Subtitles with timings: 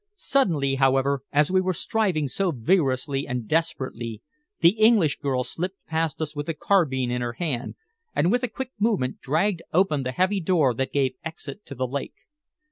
[0.15, 4.23] Suddenly, however, as we were striving so vigorously and desperately,
[4.59, 7.75] the English girl slipped past us with the carbine in her hand,
[8.15, 11.85] and with a quick movement dragged open the heavy door that gave exit to the
[11.85, 12.15] lake.